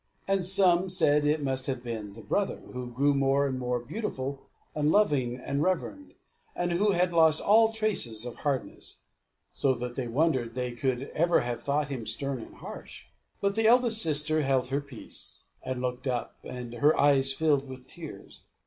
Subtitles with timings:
[0.27, 4.39] And some said it must have been the brother, who grew more and more beautiful,
[4.73, 6.15] and loving, and reverend,
[6.55, 9.01] and who had lost all traces of hardness,
[9.51, 13.03] so that they wondered they could ever have thought him stern and harsh.
[13.41, 17.85] But the eldest sister held her peace, and looked up, and her eyes filled with
[17.85, 18.41] tears.